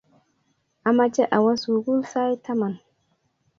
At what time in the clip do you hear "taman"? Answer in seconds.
2.43-2.73